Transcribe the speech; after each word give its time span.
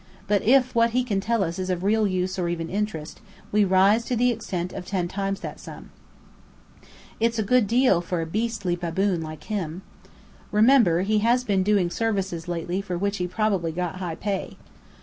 But 0.25 0.41
if 0.41 0.73
what 0.73 0.93
he 0.97 1.03
can 1.03 1.19
tell 1.21 1.43
us 1.43 1.59
is 1.59 1.69
of 1.69 1.83
real 1.83 2.07
use 2.07 2.39
or 2.39 2.49
even 2.49 2.71
interest, 2.71 3.21
we 3.51 3.63
rise 3.63 4.03
to 4.05 4.15
the 4.15 4.31
extent 4.31 4.73
of 4.73 4.83
ten 4.83 5.07
times 5.07 5.41
that 5.41 5.59
sum." 5.59 5.91
"It's 7.19 7.37
a 7.37 7.43
good 7.43 7.67
deal 7.67 8.01
for 8.01 8.19
a 8.19 8.25
beastly 8.25 8.75
baboon 8.75 9.21
like 9.21 9.43
him." 9.43 9.83
"Remember, 10.51 11.01
he 11.03 11.19
has 11.19 11.43
been 11.43 11.61
doing 11.61 11.91
services 11.91 12.47
lately 12.47 12.81
for 12.81 12.97
which 12.97 13.17
he 13.17 13.27
probably 13.27 13.71
got 13.71 13.97
high 13.97 14.15
pay." 14.15 14.57